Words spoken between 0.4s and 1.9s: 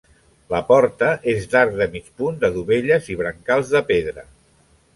La porta és d'arc de